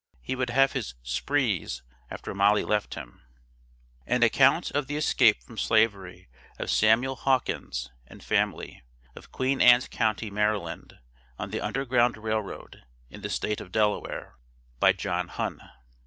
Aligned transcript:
He 0.23 0.35
would 0.35 0.49
have 0.49 0.71
his 0.71 0.95
"sprees" 1.03 1.83
after 2.09 2.33
Molly 2.33 2.63
left 2.63 2.95
him. 2.95 3.21
AN 4.07 4.23
ACCOUNT 4.23 4.71
OF 4.71 4.87
THE 4.87 4.97
ESCAPE 4.97 5.43
FROM 5.43 5.59
SLAVERY 5.59 6.27
OF 6.57 6.71
SAMUEL 6.71 7.17
HAWKINS 7.17 7.91
AND 8.07 8.23
FAMILY, 8.23 8.81
OF 9.15 9.31
QUEEN 9.31 9.61
ANNE'S 9.61 9.87
COUNTY, 9.89 10.31
MARYLAND, 10.31 10.97
ON 11.37 11.51
THE 11.51 11.61
UNDERGROUND 11.61 12.17
RAIL 12.17 12.41
ROAD, 12.41 12.83
IN 13.11 13.21
THE 13.21 13.29
STATE 13.29 13.61
OF 13.61 13.71
DELAWARE. 13.71 14.33
BY 14.79 14.91
JOHN 14.93 15.27
HUNN. 15.27 15.61